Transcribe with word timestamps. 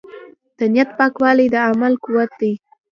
د 0.57 0.59
نیت 0.73 0.89
پاکوالی 0.97 1.47
د 1.51 1.55
عمل 1.69 1.93
قوت 2.03 2.31
دی. 2.39 2.53